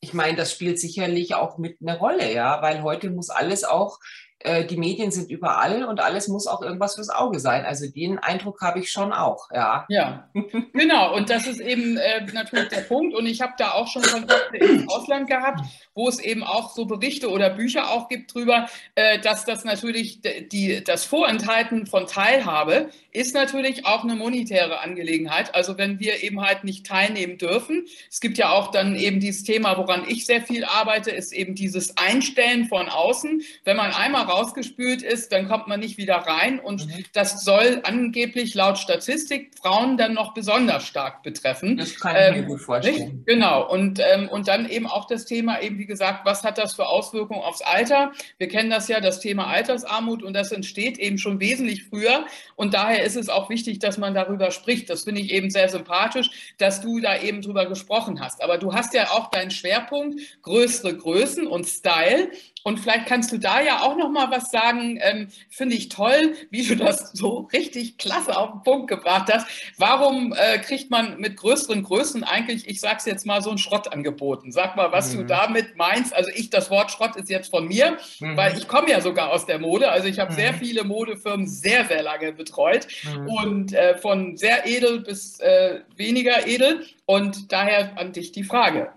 [0.00, 3.98] Ich meine, das spielt sicherlich auch mit eine Rolle, ja, weil heute muss alles auch
[4.40, 7.66] äh, die Medien sind überall und alles muss auch irgendwas fürs Auge sein.
[7.66, 9.84] Also den Eindruck habe ich schon auch, ja.
[9.88, 10.30] Ja,
[10.72, 11.14] genau.
[11.14, 13.14] Und das ist eben äh, natürlich der Punkt.
[13.14, 15.60] Und ich habe da auch schon Kontakte ins Ausland gehabt,
[15.94, 20.20] wo es eben auch so Berichte oder Bücher auch gibt drüber, äh, dass das natürlich
[20.22, 25.54] die, das Vorenthalten von Teilhabe ist natürlich auch eine monetäre Angelegenheit.
[25.54, 27.84] Also wenn wir eben halt nicht teilnehmen dürfen.
[28.08, 31.54] Es gibt ja auch dann eben dieses Thema, woran ich sehr viel arbeite, ist eben
[31.54, 33.42] dieses Einstellen von außen.
[33.64, 36.60] Wenn man einmal rausgespült ist, dann kommt man nicht wieder rein.
[36.60, 37.04] Und mhm.
[37.12, 41.76] das soll angeblich laut Statistik Frauen dann noch besonders stark betreffen.
[41.76, 42.96] Das kann ich ähm, mir gut vorstellen.
[42.96, 43.26] Nicht?
[43.26, 43.68] Genau.
[43.70, 46.86] Und, ähm, und dann eben auch das Thema, eben wie gesagt, was hat das für
[46.86, 48.12] Auswirkungen aufs Alter?
[48.38, 52.24] Wir kennen das ja, das Thema Altersarmut und das entsteht eben schon wesentlich früher.
[52.56, 54.90] Und daher ist es auch wichtig, dass man darüber spricht.
[54.90, 58.42] Das finde ich eben sehr sympathisch, dass du da eben drüber gesprochen hast.
[58.42, 62.30] Aber du hast ja auch deinen Schwerpunkt, größere Größen und Style.
[62.62, 64.98] Und vielleicht kannst du da ja auch noch mal was sagen.
[65.00, 69.46] Ähm, Finde ich toll, wie du das so richtig klasse auf den Punkt gebracht hast.
[69.78, 73.58] Warum äh, kriegt man mit größeren Größen eigentlich, ich sage es jetzt mal, so einen
[73.58, 74.52] Schrott angeboten?
[74.52, 75.18] Sag mal, was mhm.
[75.18, 76.14] du damit meinst.
[76.14, 78.36] Also ich, das Wort Schrott ist jetzt von mir, mhm.
[78.36, 79.90] weil ich komme ja sogar aus der Mode.
[79.90, 80.36] Also ich habe mhm.
[80.36, 83.28] sehr viele Modefirmen sehr, sehr lange betreut mhm.
[83.28, 86.84] und äh, von sehr edel bis äh, weniger edel.
[87.06, 88.92] Und daher an dich die Frage.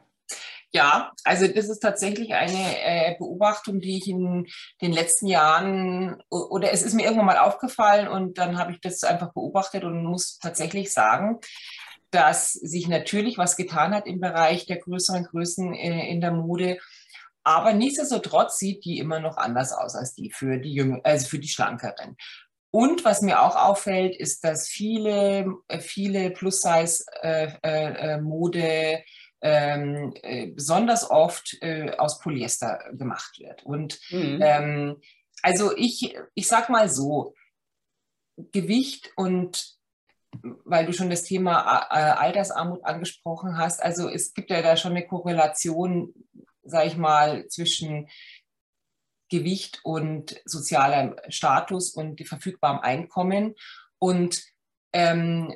[0.76, 4.48] Ja, also das ist tatsächlich eine äh, Beobachtung, die ich in
[4.82, 9.04] den letzten Jahren oder es ist mir irgendwann mal aufgefallen und dann habe ich das
[9.04, 11.40] einfach beobachtet und muss tatsächlich sagen,
[12.10, 16.80] dass sich natürlich was getan hat im Bereich der größeren Größen äh, in der Mode.
[17.44, 21.40] Aber nichtsdestotrotz sieht die immer noch anders aus als die für die Jüngere, also für
[21.40, 22.18] die Schlankeren.
[22.72, 29.04] Und was mir auch auffällt, ist, dass viele, äh, viele Plus-Size-Mode
[29.43, 33.63] ähm, äh, besonders oft äh, aus Polyester gemacht wird.
[33.63, 34.39] Und mhm.
[34.41, 35.01] ähm,
[35.41, 37.36] also ich, ich sag mal so,
[38.51, 39.77] Gewicht und
[40.65, 44.93] weil du schon das Thema äh, Altersarmut angesprochen hast, also es gibt ja da schon
[44.93, 46.13] eine Korrelation,
[46.63, 48.08] sage ich mal, zwischen
[49.29, 53.56] Gewicht und sozialem Status und verfügbarem Einkommen.
[53.99, 54.43] Und
[54.93, 55.53] ähm,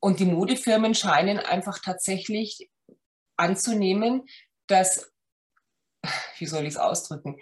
[0.00, 2.70] und die Modefirmen scheinen einfach tatsächlich
[3.36, 4.26] anzunehmen,
[4.66, 5.12] dass,
[6.38, 7.38] wie soll ich es ausdrücken,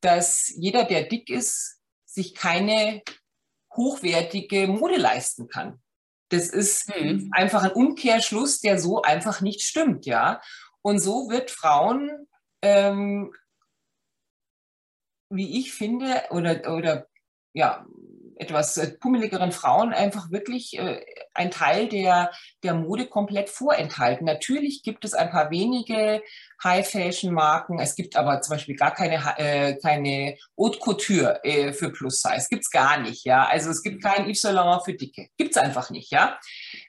[0.00, 3.02] dass jeder, der dick ist, sich keine
[3.74, 5.80] hochwertige Mode leisten kann.
[6.28, 7.30] Das ist mhm.
[7.32, 10.40] einfach ein Umkehrschluss, der so einfach nicht stimmt, ja.
[10.82, 12.26] Und so wird Frauen,
[12.62, 13.32] ähm,
[15.30, 17.06] wie ich finde, oder, oder
[17.54, 17.86] ja,
[18.36, 22.30] etwas äh, pummeligeren Frauen einfach wirklich äh, ein Teil der,
[22.62, 24.26] der Mode komplett vorenthalten.
[24.26, 26.22] Natürlich gibt es ein paar wenige
[26.62, 27.78] High-Fashion-Marken.
[27.78, 32.46] Es gibt aber zum Beispiel gar keine, äh, keine Haute Couture äh, für Plus-Size.
[32.50, 33.46] Gibt es gar nicht, ja.
[33.46, 35.28] Also es gibt kein Yves Saint Laurent für Dicke.
[35.36, 36.38] Gibt es einfach nicht, ja.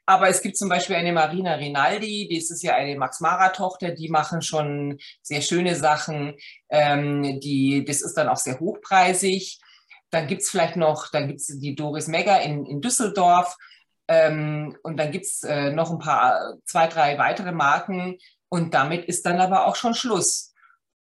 [0.05, 4.41] Aber es gibt zum Beispiel eine Marina Rinaldi, die ist ja eine Max-Mara-Tochter, die machen
[4.41, 6.35] schon sehr schöne Sachen.
[6.69, 9.59] Ähm, die, das ist dann auch sehr hochpreisig.
[10.11, 13.55] Dann gibt es vielleicht noch, dann gibt es die Doris Megger in, in Düsseldorf.
[14.07, 18.17] Ähm, und dann gibt es äh, noch ein paar, zwei, drei weitere Marken.
[18.49, 20.53] Und damit ist dann aber auch schon Schluss.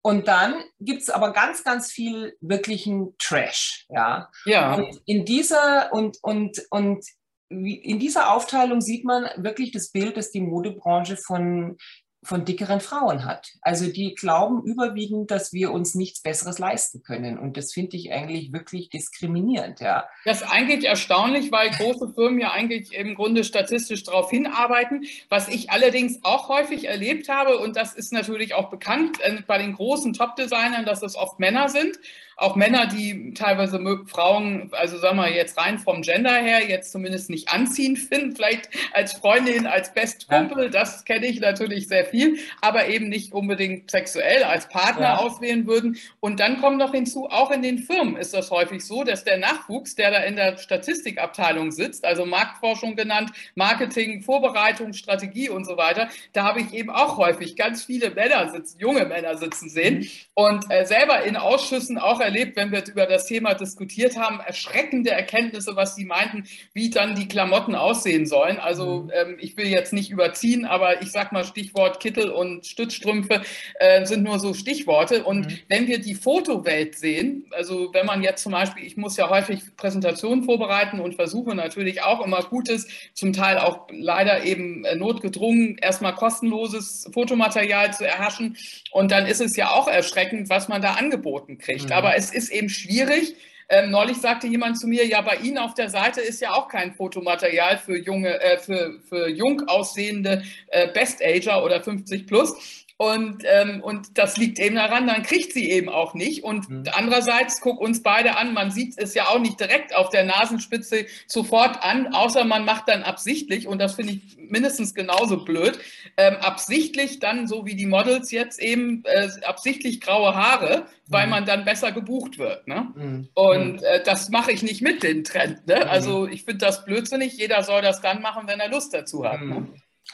[0.04, 3.86] Und dann gibt es aber ganz, ganz viel wirklichen Trash.
[3.90, 4.30] Ja.
[4.46, 4.76] ja.
[4.76, 7.06] Und in dieser, und, und, und
[7.50, 11.78] in dieser Aufteilung sieht man wirklich das Bild, das die Modebranche von
[12.24, 13.54] von dickeren Frauen hat.
[13.62, 17.40] Also die glauben überwiegend, dass wir uns nichts Besseres leisten können.
[17.40, 20.08] Und das finde ich eigentlich wirklich diskriminierend, ja.
[20.24, 25.06] Das ist eigentlich erstaunlich, weil große Firmen ja eigentlich im Grunde statistisch darauf hinarbeiten.
[25.30, 29.58] Was ich allerdings auch häufig erlebt habe, und das ist natürlich auch bekannt äh, bei
[29.58, 31.98] den großen Top-Designern, dass es oft Männer sind
[32.41, 37.30] auch Männer, die teilweise Frauen, also sagen wir jetzt rein vom Gender her, jetzt zumindest
[37.30, 40.69] nicht anziehend finden, vielleicht als Freundin, als Bestkumpel, ja.
[40.69, 45.17] das kenne ich natürlich sehr viel, aber eben nicht unbedingt sexuell als Partner ja.
[45.17, 45.97] auswählen würden.
[46.19, 49.38] Und dann kommt noch hinzu, auch in den Firmen ist das häufig so, dass der
[49.38, 55.77] Nachwuchs, der da in der Statistikabteilung sitzt, also Marktforschung genannt, Marketing, Vorbereitung, Strategie und so
[55.77, 59.99] weiter, da habe ich eben auch häufig ganz viele Männer sitzen, junge Männer sitzen sehen
[59.99, 60.10] mhm.
[60.34, 65.12] und äh, selber in Ausschüssen auch erlebt, wenn wir über das Thema diskutiert haben, erschreckende
[65.12, 68.58] Erkenntnisse, was sie meinten, wie dann die Klamotten aussehen sollen.
[68.58, 69.12] Also mhm.
[69.13, 73.41] ähm, ich will jetzt nicht überziehen, aber ich sag mal Stichwort Kittel und Stützstrümpfe
[73.80, 75.24] äh, sind nur so Stichworte.
[75.24, 75.60] Und mhm.
[75.67, 79.62] wenn wir die Fotowelt sehen, also wenn man jetzt zum Beispiel, ich muss ja häufig
[79.76, 85.78] Präsentationen vorbereiten und versuche natürlich auch immer Gutes, zum Teil auch leider eben äh, notgedrungen,
[85.78, 88.58] erstmal kostenloses Fotomaterial zu erhaschen.
[88.91, 91.86] Und dann ist es ja auch erschreckend, was man da angeboten kriegt.
[91.86, 91.91] Mhm.
[91.91, 93.36] Aber es ist eben schwierig.
[93.74, 96.67] Ähm, neulich sagte jemand zu mir, ja, bei Ihnen auf der Seite ist ja auch
[96.67, 102.81] kein Fotomaterial für junge, äh, für, für jung aussehende äh, Best-Ager oder 50 plus.
[103.02, 106.44] Und, ähm, und das liegt eben daran, dann kriegt sie eben auch nicht.
[106.44, 106.84] Und mhm.
[106.92, 111.08] andererseits, guck uns beide an, man sieht es ja auch nicht direkt auf der Nasenspitze
[111.26, 115.80] sofort an, außer man macht dann absichtlich, und das finde ich mindestens genauso blöd,
[116.16, 121.32] ähm, absichtlich dann, so wie die Models jetzt eben, äh, absichtlich graue Haare, weil mhm.
[121.32, 122.68] man dann besser gebucht wird.
[122.68, 122.94] Ne?
[122.94, 123.30] Mhm.
[123.34, 123.84] Und mhm.
[123.84, 125.66] äh, das mache ich nicht mit, den Trend.
[125.66, 125.78] Ne?
[125.78, 125.90] Mhm.
[125.90, 129.42] Also ich finde das blödsinnig, jeder soll das dann machen, wenn er Lust dazu hat.
[129.42, 129.70] Ne?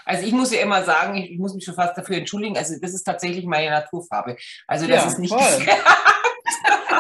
[0.06, 2.58] Also ich muss ja immer sagen, ich muss mich schon fast dafür entschuldigen.
[2.58, 4.38] Also das ist tatsächlich meine Naturfarbe.
[4.68, 5.34] Also das ja, ist nicht.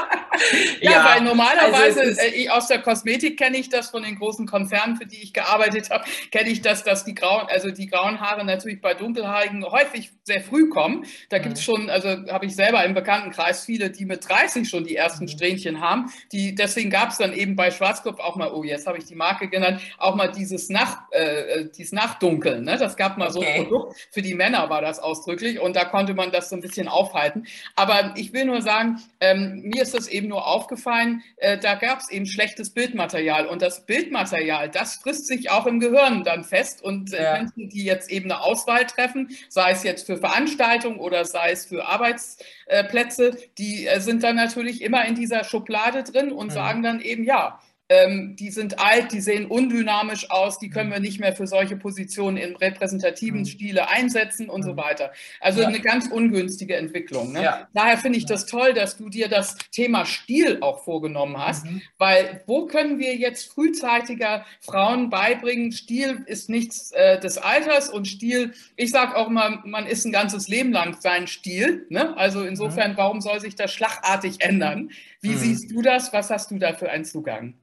[0.82, 4.48] ja, ja, weil normalerweise also äh, aus der Kosmetik kenne ich das von den großen
[4.48, 8.20] Konzernen, für die ich gearbeitet habe, kenne ich das, dass die grauen, also die grauen
[8.20, 11.06] Haare natürlich bei Dunkelhaarigen häufig sehr früh kommen.
[11.30, 11.72] Da gibt es mhm.
[11.72, 15.30] schon, also habe ich selber im Bekanntenkreis viele, die mit 30 schon die ersten mhm.
[15.30, 16.12] Strähnchen haben.
[16.32, 19.16] Die, deswegen gab es dann eben bei Schwarzkopf auch mal, oh, jetzt habe ich die
[19.16, 22.64] Marke genannt, auch mal dieses Nach, äh, äh dieses Nachdunkeln.
[22.64, 22.78] Ne?
[22.78, 23.34] Das gab mal okay.
[23.34, 26.56] so ein Produkt, für die Männer war das ausdrücklich und da konnte man das so
[26.56, 27.48] ein bisschen aufhalten.
[27.76, 31.76] Aber ich will nur sagen, ähm, mir ist das eben nur nur aufgefallen, äh, da
[31.76, 33.48] gab es eben schlechtes Bildmaterial.
[33.48, 36.84] Und das Bildmaterial, das frisst sich auch im Gehirn dann fest.
[36.84, 37.34] Und äh, ja.
[37.34, 41.66] Menschen, die jetzt eben eine Auswahl treffen, sei es jetzt für Veranstaltungen oder sei es
[41.66, 46.52] für Arbeitsplätze, die äh, sind dann natürlich immer in dieser Schublade drin und mhm.
[46.52, 51.00] sagen dann eben, ja, ähm, die sind alt, die sehen undynamisch aus, die können wir
[51.00, 53.46] nicht mehr für solche Positionen im repräsentativen mhm.
[53.46, 54.66] Stile einsetzen und mhm.
[54.66, 55.12] so weiter.
[55.40, 55.68] Also ja.
[55.68, 57.32] eine ganz ungünstige Entwicklung.
[57.32, 57.44] Ne?
[57.44, 57.68] Ja.
[57.74, 61.82] Daher finde ich das toll, dass du dir das Thema Stil auch vorgenommen hast, mhm.
[61.98, 68.06] weil wo können wir jetzt frühzeitiger Frauen beibringen, Stil ist nichts äh, des Alters und
[68.06, 71.86] Stil, ich sage auch mal, man ist ein ganzes Leben lang sein Stil.
[71.90, 72.18] Ne?
[72.18, 72.98] Also insofern, mhm.
[72.98, 74.92] warum soll sich das schlagartig ändern?
[75.22, 75.38] Wie mhm.
[75.38, 76.12] siehst du das?
[76.12, 77.56] Was hast du da für einen Zugang?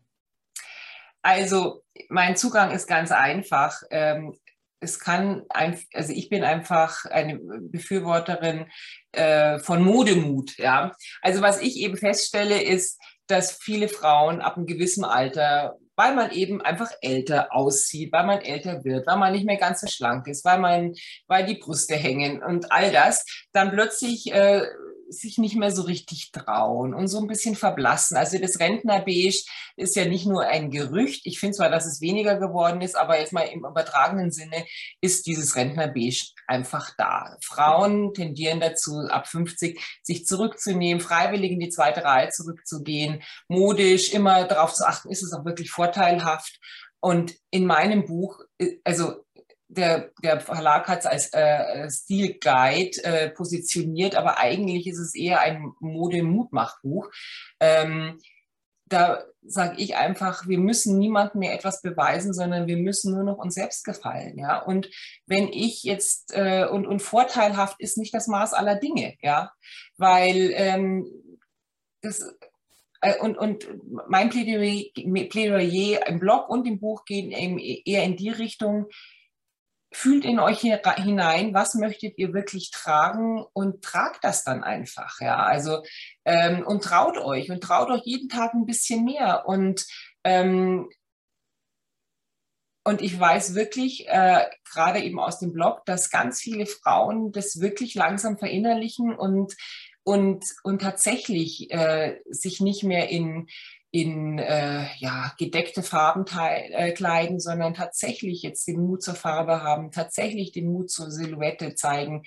[1.25, 3.83] Also mein Zugang ist ganz einfach.
[3.91, 4.37] Ähm,
[4.79, 8.67] es kann, ein, also ich bin einfach eine Befürworterin
[9.13, 10.59] äh, von Modemut.
[10.59, 16.15] Ja, also was ich eben feststelle ist, dass viele Frauen ab einem gewissen Alter, weil
[16.15, 19.87] man eben einfach älter aussieht, weil man älter wird, weil man nicht mehr ganz so
[19.87, 20.93] schlank ist, weil man,
[21.27, 24.67] weil die Brüste hängen und all das, dann plötzlich äh,
[25.09, 28.17] sich nicht mehr so richtig trauen und so ein bisschen verblassen.
[28.17, 29.35] Also das Rentnerbeige
[29.77, 31.27] ist ja nicht nur ein Gerücht.
[31.27, 34.64] Ich finde zwar, dass es weniger geworden ist, aber jetzt mal im übertragenen Sinne
[35.01, 37.37] ist dieses Rentnerbeige einfach da.
[37.43, 44.45] Frauen tendieren dazu, ab 50 sich zurückzunehmen, freiwillig in die zweite Reihe zurückzugehen, modisch, immer
[44.45, 46.59] darauf zu achten, ist es auch wirklich vorteilhaft.
[47.01, 49.24] Und in meinem Buch, äh, also
[49.77, 55.41] der, der Verlag hat es als äh, Stilguide äh, positioniert, aber eigentlich ist es eher
[55.41, 57.11] ein Mode-Mutmachbuch.
[57.61, 58.19] Ähm,
[58.87, 63.39] da sage ich einfach, wir müssen niemandem mehr etwas beweisen, sondern wir müssen nur noch
[63.39, 64.39] uns selbst gefallen.
[64.39, 64.59] Ja?
[64.59, 64.89] Und
[65.27, 69.53] wenn ich jetzt, äh, und, und vorteilhaft ist nicht das Maß aller Dinge, ja,
[69.97, 71.11] weil ähm,
[72.03, 72.21] das,
[73.01, 73.69] äh, und, und
[74.09, 74.85] mein Plädoyer,
[75.29, 78.87] Plädoyer im Blog und im Buch gehen eben eher in die Richtung,
[79.95, 85.21] fühlt in euch hinein, was möchtet ihr wirklich tragen und tragt das dann einfach.
[85.21, 85.83] Ja, also
[86.25, 89.87] ähm, und traut euch und traut euch jeden Tag ein bisschen mehr und
[90.25, 90.89] ähm,
[92.87, 97.61] und ich weiß wirklich, äh, gerade eben aus dem Blog, dass ganz viele Frauen das
[97.61, 99.55] wirklich langsam verinnerlichen und,
[100.03, 103.47] und, und tatsächlich äh, sich nicht mehr in,
[103.95, 109.93] in äh, ja, gedeckte Farben äh, kleiden, sondern tatsächlich jetzt den Mut zur Farbe haben,
[109.93, 112.25] tatsächlich den Mut zur Silhouette zeigen.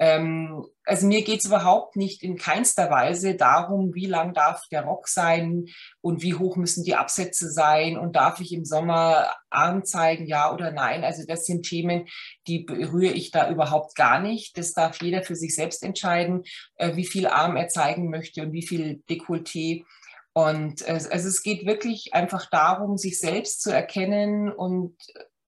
[0.00, 4.82] Ähm, also mir geht es überhaupt nicht in keinster Weise darum, wie lang darf der
[4.82, 5.66] Rock sein
[6.00, 10.52] und wie hoch müssen die Absätze sein und darf ich im Sommer Arm zeigen, ja
[10.52, 11.04] oder nein.
[11.04, 12.08] Also das sind Themen,
[12.48, 14.58] die berühre ich da überhaupt gar nicht.
[14.58, 16.42] Das darf jeder für sich selbst entscheiden,
[16.74, 19.84] äh, wie viel Arm er zeigen möchte und wie viel Dekolleté.
[20.36, 24.94] Und also es geht wirklich einfach darum, sich selbst zu erkennen und,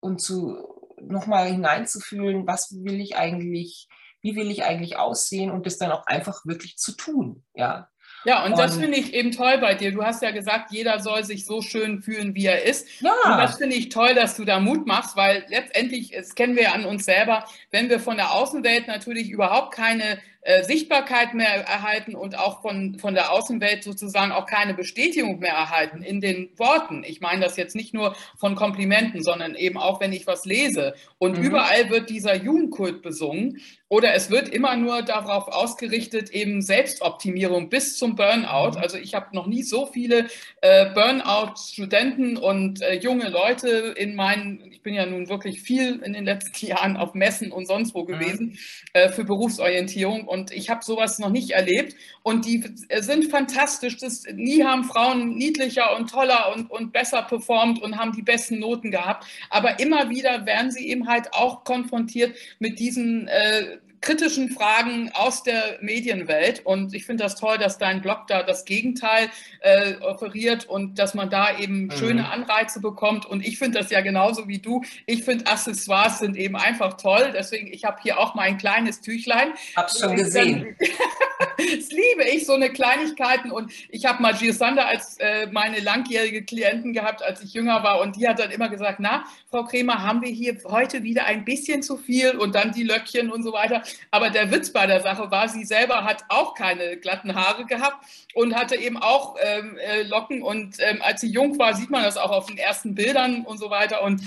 [0.00, 0.56] und zu
[0.98, 3.86] nochmal hineinzufühlen, was will ich eigentlich,
[4.22, 7.44] wie will ich eigentlich aussehen und das dann auch einfach wirklich zu tun.
[7.54, 7.90] Ja.
[8.24, 9.92] Ja, und, und das finde ich eben toll bei dir.
[9.92, 12.88] Du hast ja gesagt, jeder soll sich so schön fühlen, wie er ist.
[13.02, 13.12] Ja.
[13.26, 16.62] Und das finde ich toll, dass du da Mut machst, weil letztendlich, das kennen wir
[16.62, 21.66] ja an uns selber, wenn wir von der Außenwelt natürlich überhaupt keine äh, Sichtbarkeit mehr
[21.66, 26.50] erhalten und auch von, von der Außenwelt sozusagen auch keine Bestätigung mehr erhalten in den
[26.56, 27.04] Worten.
[27.04, 30.94] Ich meine das jetzt nicht nur von Komplimenten, sondern eben auch, wenn ich was lese.
[31.18, 31.44] Und mhm.
[31.44, 33.60] überall wird dieser Jugendkult besungen.
[33.90, 38.72] Oder es wird immer nur darauf ausgerichtet, eben Selbstoptimierung bis zum Burnout.
[38.72, 38.82] Mhm.
[38.82, 40.26] Also ich habe noch nie so viele
[40.60, 46.12] äh, Burnout-Studenten und äh, junge Leute in meinen, ich bin ja nun wirklich viel in
[46.12, 48.06] den letzten Jahren auf Messen und sonst wo mhm.
[48.06, 48.58] gewesen,
[48.92, 50.27] äh, für Berufsorientierung.
[50.28, 51.96] Und ich habe sowas noch nicht erlebt.
[52.22, 52.62] Und die
[53.00, 53.96] sind fantastisch.
[53.96, 58.58] Das, nie haben Frauen niedlicher und toller und, und besser performt und haben die besten
[58.58, 59.26] Noten gehabt.
[59.50, 65.42] Aber immer wieder werden sie eben halt auch konfrontiert mit diesen äh, kritischen Fragen aus
[65.42, 66.64] der Medienwelt.
[66.64, 69.28] Und ich finde das toll, dass dein Blog da das Gegenteil
[69.60, 71.92] äh, offeriert und dass man da eben mhm.
[71.92, 73.26] schöne Anreize bekommt.
[73.26, 74.82] Und ich finde das ja genauso wie du.
[75.06, 77.32] Ich finde Accessoires sind eben einfach toll.
[77.34, 79.52] Deswegen, ich habe hier auch mein kleines Tüchlein.
[79.76, 80.76] Hab's schon gesehen.
[81.58, 83.50] das liebe ich, so eine Kleinigkeiten.
[83.50, 88.00] Und ich habe mal Sander als äh, meine langjährige Klienten gehabt, als ich jünger war.
[88.00, 91.44] Und die hat dann immer gesagt, na, Frau Kremer, haben wir hier heute wieder ein
[91.44, 93.82] bisschen zu viel und dann die Löckchen und so weiter.
[94.10, 98.04] Aber der Witz bei der Sache war, sie selber hat auch keine glatten Haare gehabt
[98.34, 100.42] und hatte eben auch ähm, äh, Locken.
[100.42, 103.58] Und ähm, als sie jung war, sieht man das auch auf den ersten Bildern und
[103.58, 104.02] so weiter.
[104.02, 104.22] Und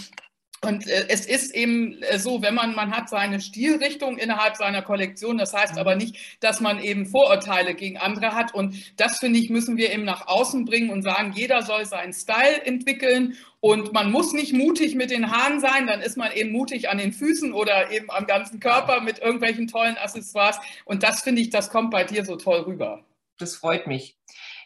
[0.63, 4.84] und äh, es ist eben äh, so, wenn man, man hat seine Stilrichtung innerhalb seiner
[4.84, 8.54] Kollektion, das heißt aber nicht, dass man eben Vorurteile gegen andere hat.
[8.54, 12.13] Und das, finde ich, müssen wir eben nach außen bringen und sagen, jeder soll seinen
[12.13, 13.38] Style entwickeln.
[13.60, 17.00] Und man muss nicht mutig mit den Haaren sein, dann ist man eben mutig an
[17.00, 20.60] den Füßen oder eben am ganzen Körper mit irgendwelchen tollen Accessoires.
[20.86, 23.04] Und das finde ich, das kommt bei dir so toll rüber.
[23.39, 24.15] Das freut mich.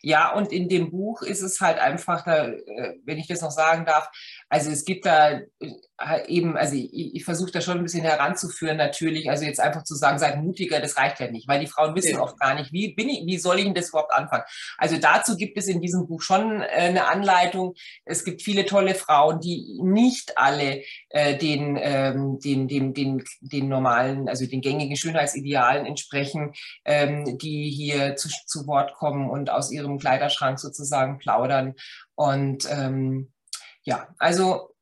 [0.02, 3.50] Ja, und in dem Buch ist es halt einfach, da, äh, wenn ich das noch
[3.50, 4.10] sagen darf,
[4.50, 8.78] also es gibt da äh, eben, also ich, ich versuche da schon ein bisschen heranzuführen
[8.78, 11.96] natürlich, also jetzt einfach zu sagen, seid mutiger, das reicht ja nicht, weil die Frauen
[11.96, 12.22] wissen ja.
[12.22, 14.44] oft gar nicht, wie bin ich, wie soll ich denn das überhaupt anfangen?
[14.78, 17.74] Also dazu gibt es in diesem Buch schon äh, eine Anleitung.
[18.04, 23.68] Es gibt viele tolle Frauen, die nicht alle äh, den, ähm, den, den, den, den
[23.68, 26.54] normalen, also den gängigen Schönheitsidealen entsprechen,
[26.84, 31.74] ähm, die hier zu, zu Wort kommen und aus ihrem Kleiderschrank sozusagen plaudern.
[32.16, 33.32] Und ähm,
[33.86, 34.76] ja, also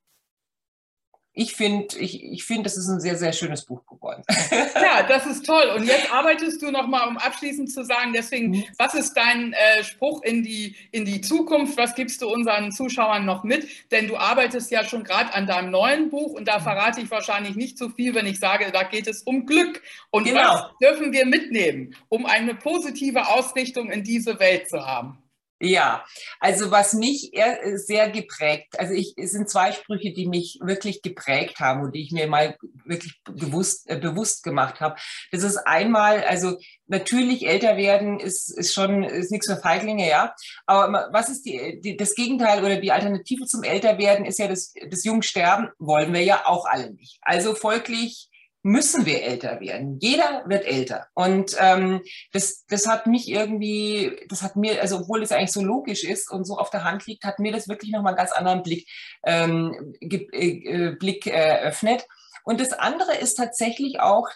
[1.35, 4.23] ich finde, ich, ich find, das ist ein sehr, sehr schönes Buch geworden.
[4.75, 5.71] Ja, das ist toll.
[5.75, 8.63] Und jetzt arbeitest du nochmal, um abschließend zu sagen, deswegen, mhm.
[8.77, 11.77] was ist dein äh, Spruch in die, in die Zukunft?
[11.77, 13.67] Was gibst du unseren Zuschauern noch mit?
[13.91, 16.63] Denn du arbeitest ja schon gerade an deinem neuen Buch und da mhm.
[16.63, 19.81] verrate ich wahrscheinlich nicht so viel, wenn ich sage, da geht es um Glück.
[20.11, 20.41] Und genau.
[20.41, 25.22] was dürfen wir mitnehmen, um eine positive Ausrichtung in diese Welt zu haben?
[25.65, 26.03] Ja,
[26.41, 27.31] also was mich
[27.75, 32.01] sehr geprägt, also ich, es sind zwei Sprüche, die mich wirklich geprägt haben und die
[32.01, 34.97] ich mir mal wirklich bewusst, äh, bewusst gemacht habe.
[35.31, 40.35] Das ist einmal, also natürlich älter werden ist, ist schon, ist nichts für Feiglinge, ja.
[40.65, 44.73] Aber was ist die, die, das Gegenteil oder die Alternative zum Älterwerden ist ja das,
[44.89, 47.19] das Jungsterben, wollen wir ja auch alle nicht.
[47.21, 48.27] Also folglich
[48.63, 49.99] müssen wir älter werden.
[50.01, 51.07] Jeder wird älter.
[51.13, 55.61] Und ähm, das, das hat mich irgendwie, das hat mir, also obwohl es eigentlich so
[55.61, 58.31] logisch ist und so auf der Hand liegt, hat mir das wirklich nochmal einen ganz
[58.31, 58.87] anderen Blick,
[59.25, 62.07] ähm, äh, äh, Blick eröffnet.
[62.45, 64.29] Und das andere ist tatsächlich auch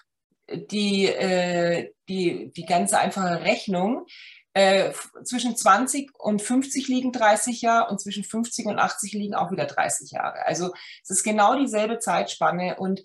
[0.49, 4.05] die, äh, die, die ganze einfache Rechnung.
[4.53, 4.91] Äh,
[5.23, 9.65] zwischen 20 und 50 liegen 30 Jahre und zwischen 50 und 80 liegen auch wieder
[9.65, 10.45] 30 Jahre.
[10.47, 13.01] Also es ist genau dieselbe Zeitspanne und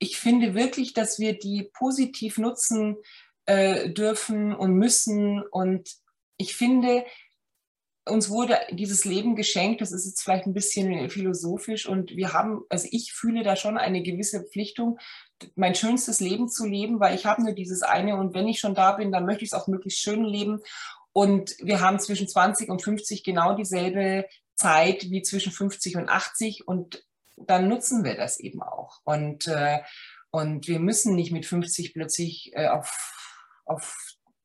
[0.00, 2.96] ich finde wirklich, dass wir die positiv nutzen
[3.44, 5.42] äh, dürfen und müssen.
[5.42, 5.90] Und
[6.38, 7.04] ich finde,
[8.06, 9.82] uns wurde dieses Leben geschenkt.
[9.82, 13.76] Das ist jetzt vielleicht ein bisschen philosophisch und wir haben, also ich fühle da schon
[13.76, 14.98] eine gewisse Pflichtung,
[15.54, 18.74] mein schönstes Leben zu leben, weil ich habe nur dieses eine und wenn ich schon
[18.74, 20.60] da bin, dann möchte ich es auch möglichst schön leben.
[21.12, 26.66] Und wir haben zwischen 20 und 50 genau dieselbe Zeit wie zwischen 50 und 80
[26.66, 27.04] und
[27.46, 29.00] dann nutzen wir das eben auch.
[29.04, 29.80] Und, äh,
[30.30, 33.12] und wir müssen nicht mit 50 plötzlich äh, auf,
[33.64, 33.96] auf,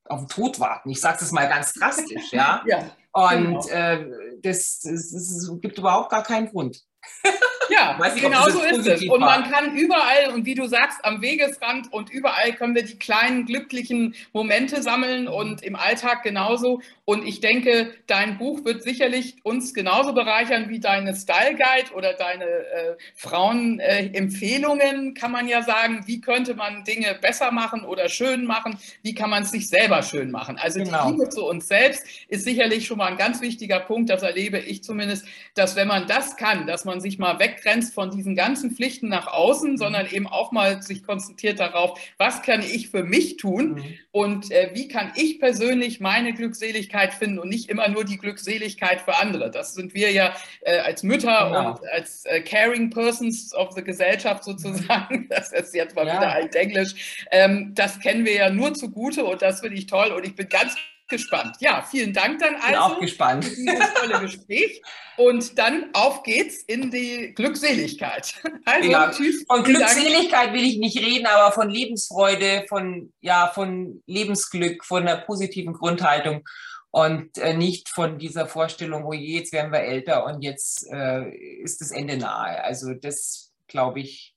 [0.06, 0.90] auf den Tod warten.
[0.90, 2.64] Ich sage das mal ganz drastisch, ja.
[2.68, 3.68] ja und genau.
[3.68, 4.10] äh,
[4.42, 6.82] das, das, das gibt überhaupt gar keinen Grund.
[7.70, 9.04] Ja, nicht, genau so ist es.
[9.04, 12.98] Und man kann überall, und wie du sagst, am Wegesrand und überall können wir die
[12.98, 16.82] kleinen glücklichen Momente sammeln und im Alltag genauso.
[17.06, 22.14] Und ich denke, dein Buch wird sicherlich uns genauso bereichern wie deine Style Guide oder
[22.14, 26.04] deine äh, Frauenempfehlungen, äh, kann man ja sagen.
[26.08, 28.80] Wie könnte man Dinge besser machen oder schön machen?
[29.04, 30.58] Wie kann man es sich selber schön machen?
[30.58, 31.06] Also genau.
[31.06, 34.10] die Liebe zu uns selbst ist sicherlich schon mal ein ganz wichtiger Punkt.
[34.10, 38.12] Das erlebe ich zumindest, dass wenn man das kann, dass man sich mal weggrenzt von
[38.12, 39.78] diesen ganzen Pflichten nach außen, mhm.
[39.78, 43.84] sondern eben auch mal sich konzentriert darauf, was kann ich für mich tun mhm.
[44.12, 49.02] und äh, wie kann ich persönlich meine Glückseligkeit finden und nicht immer nur die Glückseligkeit
[49.02, 49.52] für andere.
[49.52, 51.72] Das sind wir ja äh, als Mütter genau.
[51.72, 55.16] und als äh, Caring Persons of the Gesellschaft sozusagen.
[55.16, 55.26] Mhm.
[55.36, 56.16] Das ist jetzt mal ja.
[56.16, 57.26] wieder ein Englisch.
[57.30, 60.48] Ähm, das kennen wir ja nur zugute und das finde ich toll und ich bin
[60.48, 60.76] ganz
[61.08, 61.58] gespannt.
[61.60, 62.68] Ja, vielen Dank dann also.
[62.68, 63.46] Bin auch gespannt.
[63.46, 64.82] Für dieses tolle Gespräch.
[65.18, 68.34] Und dann auf geht's in die Glückseligkeit.
[68.68, 69.46] Also, ja, tschüss.
[69.48, 75.18] Von Glückseligkeit will ich nicht reden, aber von Lebensfreude, von, ja, von Lebensglück, von einer
[75.18, 76.44] positiven Grundhaltung
[76.90, 81.30] und äh, nicht von dieser Vorstellung, oh je, jetzt werden wir älter und jetzt äh,
[81.30, 82.64] ist das Ende nahe.
[82.64, 84.34] Also das, glaube ich,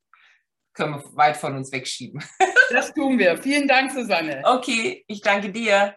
[0.75, 2.23] können wir weit von uns wegschieben.
[2.71, 3.39] Das tun wir.
[3.39, 4.43] Vielen Dank, Susanne.
[4.45, 5.97] Okay, ich danke dir.